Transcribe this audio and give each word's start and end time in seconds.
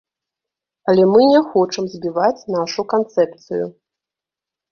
Але 0.93 1.03
мы 1.13 1.21
не 1.31 1.41
хочам 1.49 1.83
збіваць 1.93 2.47
нашу 2.55 2.81
канцэпцыю. 2.93 3.65